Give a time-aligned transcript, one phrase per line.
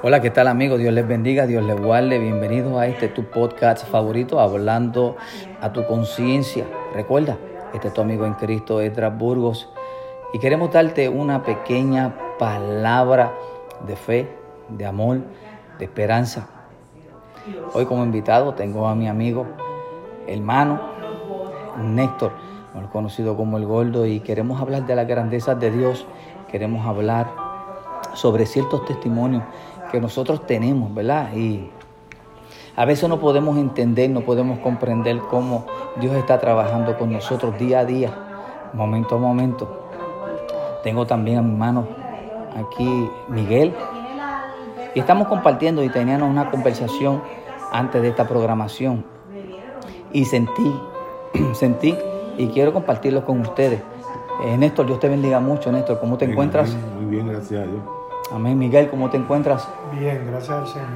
[0.00, 0.78] Hola, ¿qué tal amigos?
[0.78, 2.20] Dios les bendiga, Dios les guarde.
[2.20, 5.16] Bienvenidos a este tu podcast favorito, hablando
[5.60, 6.66] a tu conciencia.
[6.94, 7.36] Recuerda,
[7.74, 9.68] este es tu amigo en Cristo, Edras Burgos,
[10.32, 13.32] y queremos darte una pequeña palabra
[13.88, 14.28] de fe,
[14.68, 15.18] de amor,
[15.80, 16.46] de esperanza.
[17.72, 19.46] Hoy como invitado tengo a mi amigo,
[20.28, 20.80] hermano
[21.76, 22.30] Néstor,
[22.92, 26.06] conocido como el Gordo, y queremos hablar de las grandezas de Dios,
[26.48, 27.48] queremos hablar
[28.14, 29.42] sobre ciertos testimonios
[29.90, 31.32] que nosotros tenemos, ¿verdad?
[31.34, 31.70] Y
[32.76, 35.66] a veces no podemos entender, no podemos comprender cómo
[36.00, 38.12] Dios está trabajando con nosotros día a día,
[38.72, 39.88] momento a momento.
[40.82, 41.88] Tengo también a mi hermano
[42.56, 43.74] aquí, Miguel,
[44.94, 47.22] y estamos compartiendo y teníamos una conversación
[47.72, 49.04] antes de esta programación.
[50.12, 50.72] Y sentí,
[51.52, 51.96] sentí,
[52.36, 53.82] y quiero compartirlo con ustedes.
[54.44, 55.98] Eh, Néstor, Dios te bendiga mucho, Néstor.
[55.98, 56.76] ¿Cómo te encuentras?
[56.96, 57.97] Muy bien, gracias a Dios.
[58.30, 58.58] Amén.
[58.58, 59.66] Miguel, ¿cómo te encuentras?
[59.92, 60.88] Bien, gracias al Señor.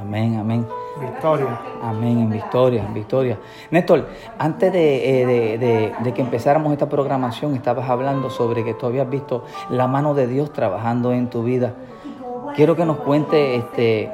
[0.00, 0.66] Amén, amén.
[1.00, 1.60] Victoria.
[1.80, 3.38] Amén, en victoria, en victoria.
[3.70, 8.86] Néstor, antes de, eh, de, de, que empezáramos esta programación, estabas hablando sobre que tú
[8.86, 11.74] habías visto la mano de Dios trabajando en tu vida.
[12.56, 14.10] Quiero que nos cuente este,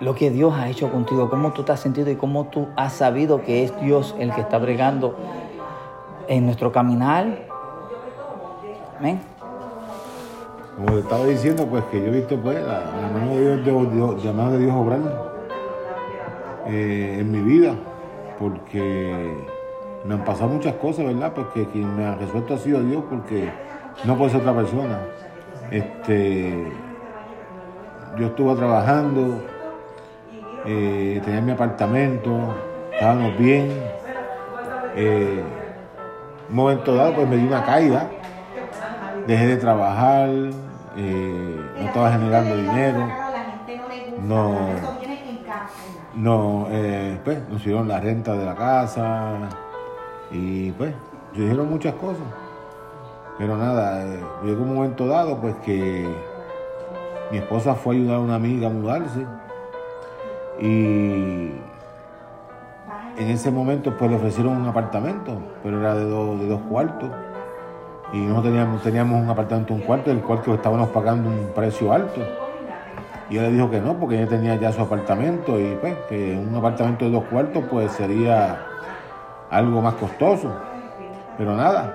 [0.00, 2.92] lo que Dios ha hecho contigo, cómo tú te has sentido y cómo tú has
[2.92, 5.16] sabido que es Dios el que está bregando
[6.28, 7.26] en nuestro caminar.
[8.98, 9.37] Amén
[10.78, 13.72] como te estaba diciendo, pues que yo he visto pues la, de de,
[14.24, 15.00] la mano de Dios obrar
[16.68, 17.74] eh, en mi vida,
[18.38, 19.34] porque
[20.04, 21.32] me han pasado muchas cosas, ¿verdad?
[21.34, 23.50] Porque quien me ha resuelto ha sido Dios, porque
[24.04, 25.00] no puede ser otra persona.
[25.72, 26.70] Este,
[28.16, 29.42] yo estuve trabajando,
[30.64, 32.54] eh, tenía mi apartamento,
[32.92, 33.68] estábamos bien.
[34.94, 35.42] Eh,
[36.48, 38.08] un momento dado, pues me di una caída,
[39.26, 40.30] dejé de trabajar,
[41.00, 43.08] eh, no estaba generando dinero,
[44.26, 44.58] no,
[46.16, 49.48] no eh, pues nos hicieron la renta de la casa
[50.32, 50.92] y pues
[51.32, 52.24] nos dijeron muchas cosas.
[53.38, 56.12] Pero nada, eh, llegó un momento dado pues que
[57.30, 59.24] mi esposa fue a ayudar a una amiga a mudarse
[60.60, 61.52] y
[63.16, 67.08] en ese momento pues le ofrecieron un apartamento, pero era de, de dos cuartos
[68.12, 71.92] y no teníamos, teníamos un apartamento, un cuarto, del cual que estábamos pagando un precio
[71.92, 72.20] alto.
[73.28, 76.34] Y ella le dijo que no, porque ella tenía ya su apartamento y pues que
[76.34, 78.64] un apartamento de dos cuartos pues sería
[79.50, 80.50] algo más costoso.
[81.36, 81.94] Pero nada,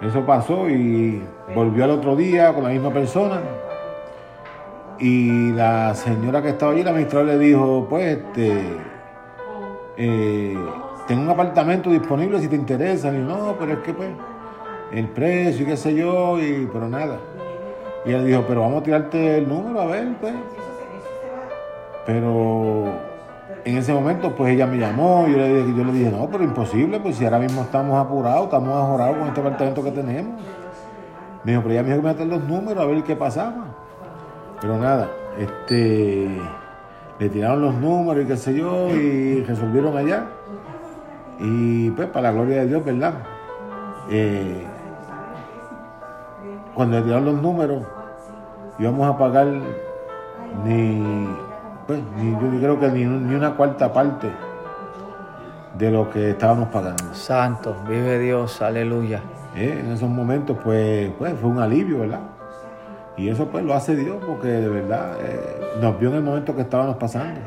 [0.00, 1.22] eso pasó y
[1.54, 3.40] volvió al otro día con la misma persona.
[4.98, 8.76] Y la señora que estaba allí, la administradora, le dijo, pues, este,
[9.96, 10.58] eh,
[11.06, 13.12] tengo un apartamento disponible si te interesa.
[13.12, 14.08] Y no, pero es que pues
[14.92, 17.18] el precio y qué sé yo, y, pero nada.
[18.04, 20.34] Y él dijo, pero vamos a tirarte el número, a ver, pues.
[22.06, 22.86] Pero
[23.64, 26.28] en ese momento, pues ella me llamó y yo le dije, yo le dije no,
[26.30, 30.40] pero imposible, pues si ahora mismo estamos apurados, estamos ajorados con este apartamento que tenemos.
[31.44, 33.76] Me dijo, pero ella me dijo que me meter los números a ver qué pasaba.
[34.60, 36.28] Pero nada, este,
[37.18, 40.26] le tiraron los números y qué sé yo, y resolvieron allá.
[41.38, 43.14] Y pues, para la gloria de Dios, ¿verdad?
[44.10, 44.66] Eh,
[46.78, 47.82] cuando le tiraron los números,
[48.78, 49.48] íbamos a pagar
[50.64, 51.26] ni,
[51.88, 54.30] pues, ni yo creo que ni, ni, una cuarta parte
[55.76, 57.12] de lo que estábamos pagando.
[57.14, 59.20] Santo, vive Dios, aleluya.
[59.56, 62.20] Eh, en esos momentos, pues, pues fue un alivio, ¿verdad?
[63.16, 66.54] Y eso pues lo hace Dios porque de verdad eh, nos vio en el momento
[66.54, 67.40] que estábamos pasando.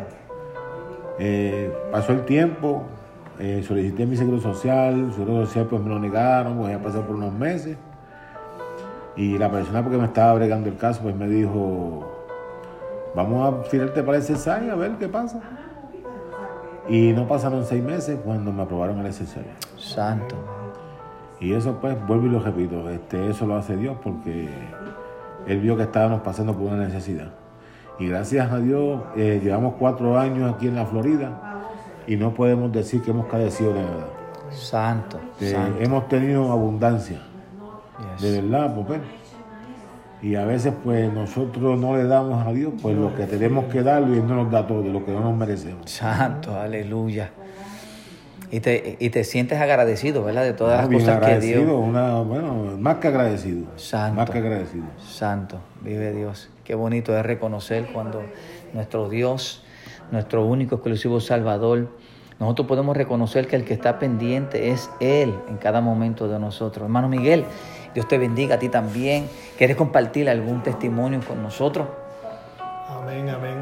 [1.19, 2.83] Eh, pasó el tiempo,
[3.39, 7.03] eh, solicité mi seguro social, el seguro social pues me lo negaron, voy a pasar
[7.03, 7.77] por unos meses.
[9.15, 12.11] Y la persona porque me estaba bregando el caso pues me dijo,
[13.13, 15.41] vamos a tirarte para el SSI a ver qué pasa.
[16.87, 19.41] Y no pasaron seis meses cuando me aprobaron el SSI.
[19.77, 20.35] Santo.
[21.39, 24.47] Y eso pues, vuelvo y lo repito, este, eso lo hace Dios porque
[25.47, 27.31] Él vio que estábamos pasando por una necesidad.
[27.99, 31.61] Y gracias a Dios eh, llevamos cuatro años aquí en la Florida
[32.07, 34.07] y no podemos decir que hemos carecido de nada.
[34.51, 35.19] Santo.
[35.39, 35.81] Eh, santo.
[35.81, 37.21] Hemos tenido abundancia.
[38.17, 38.21] Yes.
[38.21, 38.99] De verdad, pues.
[40.21, 43.81] Y a veces pues nosotros no le damos a Dios pues lo que tenemos que
[43.81, 45.89] darle y Él no nos da todo, lo que no nos merecemos.
[45.89, 47.31] Santo, aleluya.
[48.51, 50.43] Y te, y te sientes agradecido, ¿verdad?
[50.43, 51.63] De todas Ah, las bien cosas que Dios.
[51.73, 53.65] una, bueno, más que agradecido.
[53.77, 54.15] Santo.
[54.17, 54.83] Más que agradecido.
[54.99, 56.49] Santo, vive Dios.
[56.65, 58.21] Qué bonito es reconocer cuando
[58.73, 59.63] nuestro Dios,
[60.11, 61.87] nuestro único exclusivo Salvador,
[62.39, 66.83] nosotros podemos reconocer que el que está pendiente es Él en cada momento de nosotros.
[66.83, 67.45] Hermano Miguel,
[67.93, 69.27] Dios te bendiga a ti también.
[69.57, 71.87] ¿Quieres compartir algún testimonio con nosotros?
[72.89, 73.57] Amén, amén.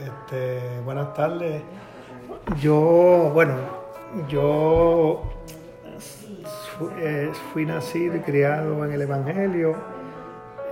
[0.00, 1.62] Este, buenas tardes.
[2.60, 3.54] Yo, bueno,
[4.28, 5.22] yo
[7.00, 9.74] eh, fui nacido y criado en el Evangelio.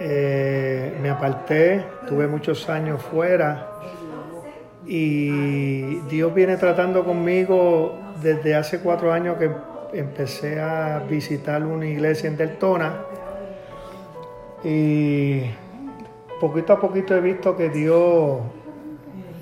[0.00, 3.68] Eh, me aparté, tuve muchos años fuera
[4.84, 9.50] y Dios viene tratando conmigo desde hace cuatro años que
[9.92, 13.04] empecé a visitar una iglesia en Deltona
[14.64, 15.42] y
[16.40, 18.40] poquito a poquito he visto que Dios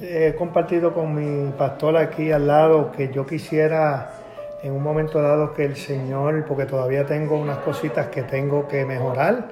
[0.01, 4.21] he compartido con mi pastor aquí al lado que yo quisiera
[4.63, 8.85] en un momento dado que el Señor, porque todavía tengo unas cositas que tengo que
[8.85, 9.49] mejorar,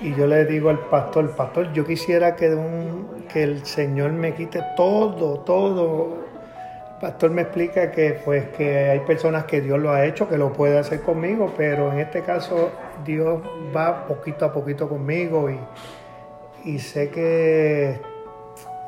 [0.00, 2.56] y yo le digo al pastor, pastor, yo quisiera que,
[3.32, 6.27] que el Señor me quite todo, todo.
[7.00, 10.52] Pastor me explica que pues que hay personas que Dios lo ha hecho, que lo
[10.52, 12.72] puede hacer conmigo, pero en este caso
[13.04, 13.40] Dios
[13.74, 15.58] va poquito a poquito conmigo y,
[16.64, 18.00] y sé que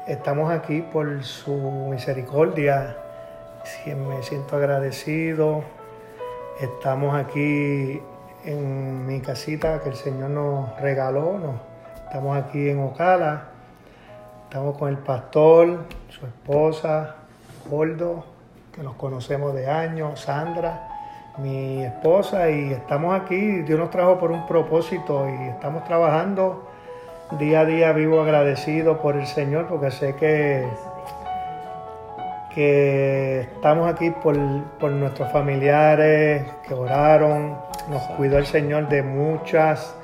[0.09, 1.55] estamos aquí por su
[1.89, 2.97] misericordia.
[3.87, 5.63] Me siento agradecido.
[6.61, 8.03] Estamos aquí
[8.45, 11.39] en mi casita que el Señor nos regaló.
[12.07, 13.51] estamos aquí en Ocala.
[14.45, 17.20] Estamos con el pastor, su esposa,
[17.69, 18.25] Gordo,
[18.73, 20.89] que nos conocemos de años, Sandra,
[21.39, 23.63] mi esposa, y estamos aquí.
[23.63, 26.71] Dios nos trajo por un propósito y estamos trabajando
[27.39, 30.67] día a día vivo agradecido por el Señor porque sé que,
[32.53, 37.57] que estamos aquí por, nuestros familiares que oraron,
[37.89, 39.95] nos cuidó el Señor de muchas,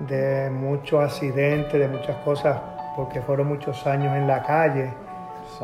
[0.00, 2.58] de muchos accidentes, de muchas cosas,
[2.96, 4.90] porque fueron muchos años en la calle.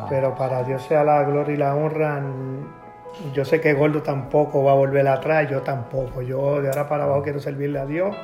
[0.09, 2.21] Pero para Dios sea la gloria y la honra.
[3.33, 6.21] Yo sé que Gordo tampoco va a volver atrás, yo tampoco.
[6.21, 8.15] Yo de ahora para abajo quiero servirle a Dios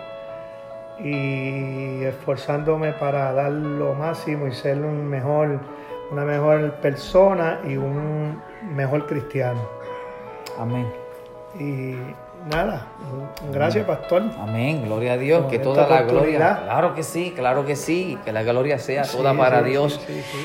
[0.99, 5.59] y esforzándome para dar lo máximo y ser un mejor,
[6.11, 8.41] una mejor persona y un
[8.75, 9.61] mejor cristiano.
[10.57, 10.87] Amén.
[11.59, 11.95] Y
[12.45, 12.85] nada,
[13.51, 14.23] gracias pastor.
[14.39, 18.31] Amén, gloria a Dios, que toda la gloria, claro que sí, claro que sí, que
[18.31, 19.99] la gloria sea toda para Dios.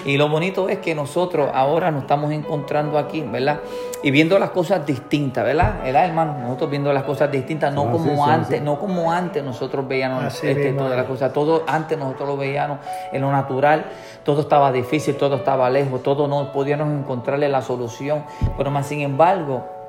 [0.05, 3.61] y lo bonito es que nosotros ahora nos estamos encontrando aquí, ¿verdad?
[4.03, 5.83] Y viendo las cosas distintas, ¿verdad?
[5.83, 6.39] ¿verdad hermano?
[6.39, 10.97] Nosotros viendo las cosas distintas, no como antes, no como antes nosotros veíamos este, todas
[10.97, 12.79] las cosas, todo antes nosotros lo veíamos
[13.13, 13.85] en lo natural,
[14.25, 18.25] todo estaba difícil, todo estaba lejos, todo no podíamos encontrarle la solución,
[18.57, 19.80] pero más sin embargo,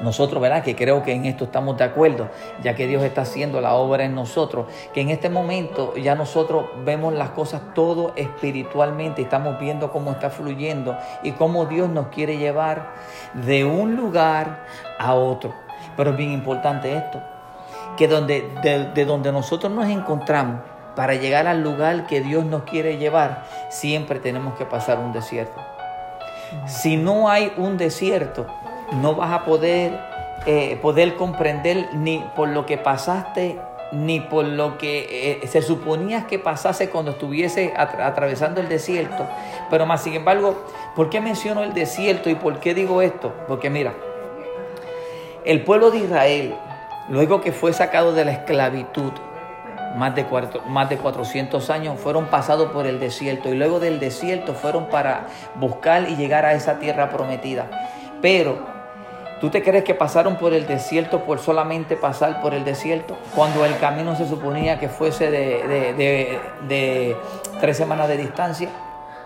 [0.00, 0.62] nosotros, ¿verdad?
[0.62, 2.28] Que creo que en esto estamos de acuerdo,
[2.62, 6.66] ya que Dios está haciendo la obra en nosotros, que en este momento ya nosotros
[6.84, 12.38] vemos las cosas todo espiritualmente, estamos viendo cómo está fluyendo y cómo Dios nos quiere
[12.38, 12.92] llevar
[13.34, 14.64] de un lugar
[14.98, 15.52] a otro.
[15.96, 17.20] Pero es bien importante esto,
[17.96, 20.60] que donde, de, donde nosotros nos encontramos,
[20.94, 25.60] para llegar al lugar que Dios nos quiere llevar, siempre tenemos que pasar un desierto.
[26.66, 28.46] Si no hay un desierto,
[28.92, 29.98] no vas a poder,
[30.46, 33.58] eh, poder comprender ni por lo que pasaste,
[33.92, 39.26] ni por lo que eh, se suponía que pasase cuando estuviese atravesando el desierto.
[39.70, 40.64] Pero más sin embargo,
[40.94, 43.32] ¿por qué menciono el desierto y por qué digo esto?
[43.46, 43.94] Porque mira,
[45.44, 46.54] el pueblo de Israel,
[47.08, 49.12] luego que fue sacado de la esclavitud,
[49.96, 50.26] más de,
[50.66, 55.28] más de 400 años, fueron pasados por el desierto y luego del desierto fueron para
[55.54, 57.70] buscar y llegar a esa tierra prometida.
[58.20, 58.77] Pero
[59.40, 63.16] ¿Tú te crees que pasaron por el desierto por solamente pasar por el desierto?
[63.36, 67.16] Cuando el camino se suponía que fuese de,
[67.60, 68.68] tres semanas de distancia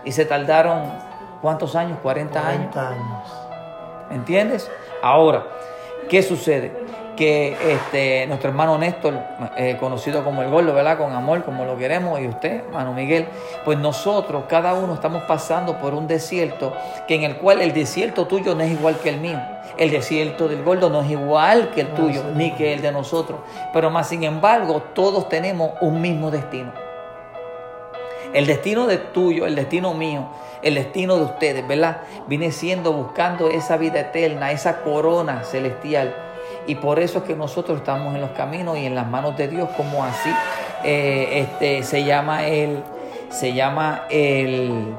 [0.05, 0.83] y se tardaron,
[1.41, 1.97] ¿cuántos años?
[2.03, 2.75] 40, años.
[2.75, 3.33] años.
[4.11, 4.69] ¿Entiendes?
[5.01, 5.45] Ahora,
[6.09, 6.71] ¿qué sucede?
[7.15, 9.13] Que este, nuestro hermano Néstor,
[9.55, 10.97] eh, conocido como el Gordo, ¿verdad?
[10.97, 13.27] Con amor, como lo queremos, y usted, hermano Miguel,
[13.63, 16.75] pues nosotros, cada uno estamos pasando por un desierto,
[17.07, 19.39] que en el cual el desierto tuyo no es igual que el mío.
[19.77, 23.39] El desierto del gordo no es igual que el tuyo, ni que el de nosotros.
[23.73, 26.71] Pero más sin embargo, todos tenemos un mismo destino.
[28.33, 30.27] El destino de tuyo, el destino mío,
[30.61, 32.01] el destino de ustedes, ¿verdad?
[32.27, 36.15] Viene siendo buscando esa vida eterna, esa corona celestial
[36.67, 39.47] y por eso es que nosotros estamos en los caminos y en las manos de
[39.47, 40.29] Dios, como así
[40.83, 42.83] eh, este, se llama el,
[43.29, 44.93] se llama el,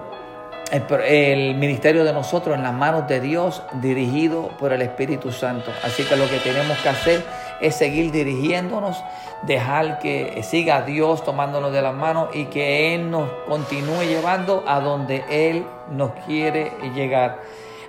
[1.06, 5.70] el, ministerio de nosotros en las manos de Dios, dirigido por el Espíritu Santo.
[5.82, 7.24] Así que lo que tenemos que hacer
[7.60, 9.02] es seguir dirigiéndonos,
[9.42, 14.80] dejar que siga Dios tomándonos de las manos y que Él nos continúe llevando a
[14.80, 17.38] donde Él nos quiere llegar.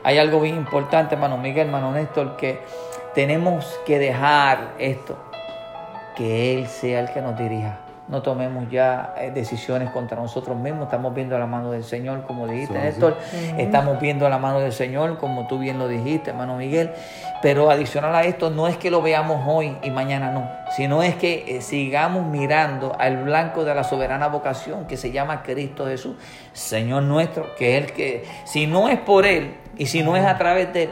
[0.03, 2.60] Hay algo bien importante, hermano Miguel, hermano Néstor, que
[3.15, 5.17] tenemos que dejar esto,
[6.15, 7.79] que Él sea el que nos dirija.
[8.07, 10.84] no tomemos ya eh, decisiones contra nosotros mismos.
[10.84, 12.86] Estamos viendo la mano del Señor, como dijiste, Sí, sí.
[12.86, 13.17] Néstor.
[13.57, 16.91] Estamos viendo la mano del Señor, como tú bien lo dijiste, hermano Miguel.
[17.41, 21.15] Pero adicional a esto, no es que lo veamos hoy y mañana no, sino es
[21.15, 26.15] que eh, sigamos mirando al blanco de la soberana vocación que se llama Cristo Jesús,
[26.53, 30.25] Señor nuestro, que es el que, si no es por Él y si no es
[30.25, 30.89] a través de Él,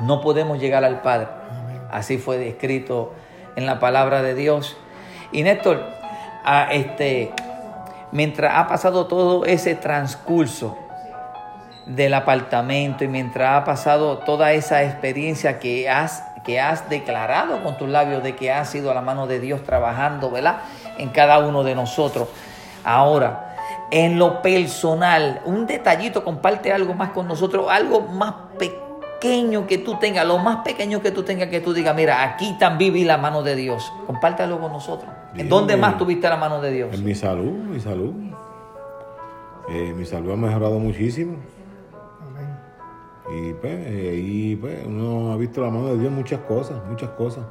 [0.00, 1.28] no podemos llegar al Padre.
[1.90, 3.12] Así fue descrito
[3.56, 4.76] en la palabra de Dios.
[5.32, 5.82] Y Néstor,
[6.44, 7.32] a este,
[8.12, 10.76] mientras ha pasado todo ese transcurso
[11.86, 17.76] del apartamento y mientras ha pasado toda esa experiencia que has, que has declarado con
[17.76, 20.62] tus labios de que ha sido la mano de Dios trabajando, ¿verdad?
[20.98, 22.28] En cada uno de nosotros.
[22.84, 23.56] Ahora,
[23.90, 28.83] en lo personal, un detallito, comparte algo más con nosotros, algo más pequeño
[29.66, 32.92] que tú tengas, lo más pequeño que tú tengas, que tú digas, mira, aquí también
[32.92, 33.90] vi la mano de Dios.
[34.06, 35.10] Compártelo con nosotros.
[35.34, 36.94] Bien, ¿Dónde más tuviste la mano de Dios?
[36.94, 38.12] En mi salud, mi salud.
[39.70, 41.36] Eh, mi salud ha mejorado muchísimo.
[43.34, 46.76] Y pues, eh, ahí pues, uno ha visto la mano de Dios en muchas cosas,
[46.88, 47.44] muchas cosas.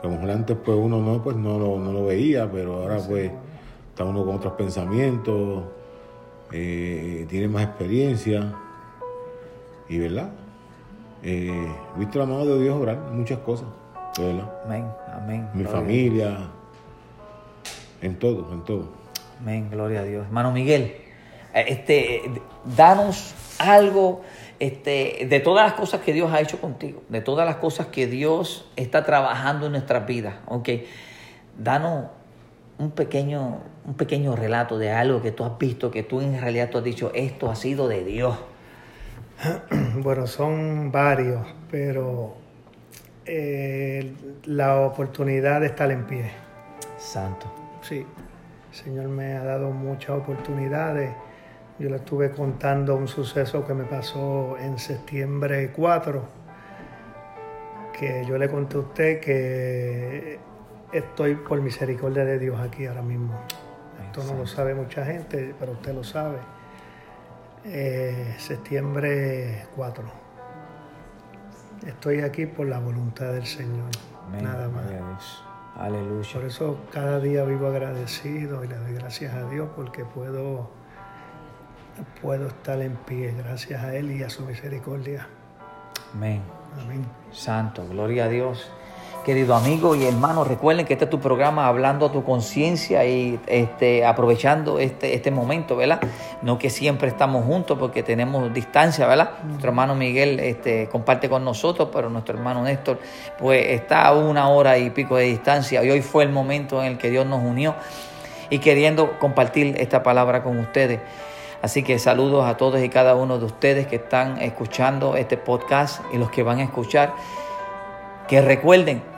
[0.00, 2.82] Que a lo mejor antes pues uno no, pues, no, lo, no lo veía, pero
[2.82, 3.32] ahora pues
[3.88, 5.64] está uno con otros pensamientos,
[6.52, 8.52] eh, tiene más experiencia.
[9.88, 10.30] Y verdad,
[11.22, 13.68] eh, visto la mano de Dios obrar en muchas cosas,
[14.18, 14.50] verdad.
[14.64, 15.48] Amén, amén.
[15.54, 16.38] Mi Gloria familia,
[18.02, 18.88] en todo, en todo.
[19.40, 20.26] Amén, gloria a Dios.
[20.26, 20.96] Hermano Miguel,
[21.54, 22.22] eh, este,
[22.76, 24.22] danos algo
[24.58, 28.06] este, de todas las cosas que Dios ha hecho contigo, de todas las cosas que
[28.06, 30.36] Dios está trabajando en nuestras vidas.
[30.46, 30.68] Ok,
[31.56, 32.06] danos
[32.78, 36.70] un pequeño, un pequeño relato de algo que tú has visto, que tú en realidad
[36.70, 38.36] tú has dicho, esto ha sido de Dios.
[40.02, 42.34] Bueno, son varios, pero
[43.24, 44.14] eh,
[44.44, 46.30] la oportunidad de estar en pie.
[46.96, 47.46] Santo.
[47.82, 48.04] Sí,
[48.70, 51.14] el Señor me ha dado muchas oportunidades.
[51.78, 56.22] Yo le estuve contando un suceso que me pasó en septiembre 4,
[57.96, 60.38] que yo le conté a usted que
[60.92, 63.34] estoy por misericordia de Dios aquí ahora mismo.
[64.04, 66.38] Esto no lo sabe mucha gente, pero usted lo sabe.
[67.64, 70.04] Eh, septiembre 4.
[71.86, 73.90] Estoy aquí por la voluntad del Señor,
[74.26, 74.88] Amén, nada más.
[74.88, 75.44] Dios.
[75.76, 76.28] Aleluya.
[76.32, 80.70] Por eso cada día vivo agradecido y le doy gracias a Dios porque puedo,
[82.20, 85.28] puedo estar en pie gracias a Él y a su misericordia.
[86.14, 86.42] Amén.
[86.80, 87.04] Amén.
[87.30, 88.70] Santo, gloria a Dios.
[89.28, 93.38] Querido amigo y hermano, recuerden que este es tu programa hablando a tu conciencia y
[93.46, 96.00] este, aprovechando este, este momento, ¿verdad?
[96.40, 99.32] No que siempre estamos juntos porque tenemos distancia, ¿verdad?
[99.44, 103.00] Nuestro hermano Miguel este, comparte con nosotros, pero nuestro hermano Néstor
[103.38, 106.92] pues está a una hora y pico de distancia y hoy fue el momento en
[106.92, 107.74] el que Dios nos unió
[108.48, 111.00] y queriendo compartir esta palabra con ustedes.
[111.60, 116.00] Así que saludos a todos y cada uno de ustedes que están escuchando este podcast
[116.14, 117.12] y los que van a escuchar.
[118.26, 119.17] Que recuerden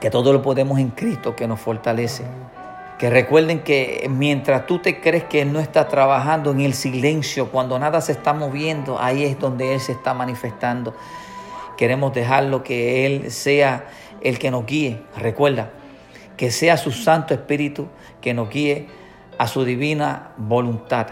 [0.00, 2.24] que todo lo podemos en Cristo que nos fortalece.
[2.98, 7.50] Que recuerden que mientras tú te crees que Él no está trabajando en el silencio,
[7.50, 10.94] cuando nada se está moviendo, ahí es donde Él se está manifestando.
[11.76, 13.86] Queremos dejarlo que Él sea
[14.20, 15.00] el que nos guíe.
[15.16, 15.70] Recuerda,
[16.36, 17.86] que sea su Santo Espíritu
[18.20, 18.88] que nos guíe
[19.38, 21.06] a su divina voluntad.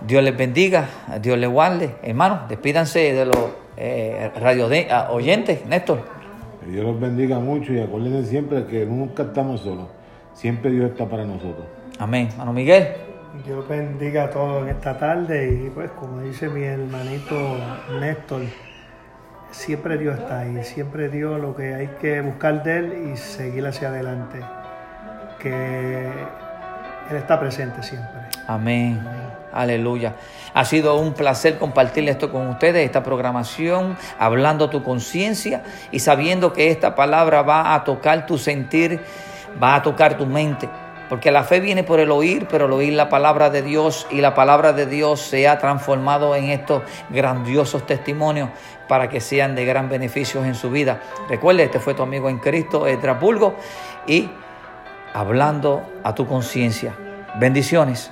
[0.00, 0.88] Dios les bendiga,
[1.20, 1.96] Dios les guarde.
[2.02, 3.36] Hermanos, despídanse de los
[3.76, 6.04] eh, radio de- ah, oyentes, Néstor.
[6.64, 9.88] Que Dios los bendiga mucho y acuérdense siempre que nunca estamos solos.
[10.32, 11.66] Siempre Dios está para nosotros.
[11.98, 12.28] Amén.
[12.32, 12.88] Hermano Miguel.
[13.44, 17.56] Dios bendiga a todos en esta tarde y pues como dice mi hermanito
[18.00, 18.42] Néstor,
[19.50, 23.66] siempre Dios está ahí, siempre Dios lo que hay que buscar de Él y seguir
[23.66, 24.38] hacia adelante,
[25.40, 26.06] que
[27.10, 28.20] Él está presente siempre.
[28.46, 29.00] Amén.
[29.54, 30.16] Aleluya.
[30.52, 36.52] Ha sido un placer compartir esto con ustedes, esta programación, hablando tu conciencia y sabiendo
[36.52, 39.00] que esta palabra va a tocar tu sentir,
[39.62, 40.68] va a tocar tu mente.
[41.08, 44.20] Porque la fe viene por el oír, pero el oír la palabra de Dios y
[44.20, 48.48] la palabra de Dios se ha transformado en estos grandiosos testimonios
[48.88, 51.00] para que sean de gran beneficio en su vida.
[51.28, 53.54] Recuerde, este fue tu amigo en Cristo, Edrasburgo,
[54.06, 54.28] y
[55.12, 56.96] hablando a tu conciencia.
[57.36, 58.10] Bendiciones.